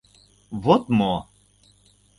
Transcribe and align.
—Вот 0.63 0.83
мо! 0.97 1.15